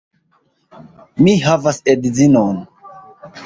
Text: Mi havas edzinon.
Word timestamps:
Mi 1.27 1.35
havas 1.45 1.81
edzinon. 1.95 2.61